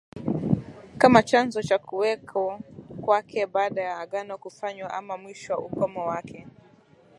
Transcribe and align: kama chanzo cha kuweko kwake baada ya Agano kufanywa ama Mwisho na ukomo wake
kama 0.97 1.23
chanzo 1.23 1.61
cha 1.61 1.77
kuweko 1.77 2.59
kwake 3.01 3.45
baada 3.47 3.81
ya 3.81 3.97
Agano 3.99 4.37
kufanywa 4.37 4.93
ama 4.93 5.17
Mwisho 5.17 5.53
na 5.53 5.57
ukomo 5.59 6.05
wake 6.05 6.47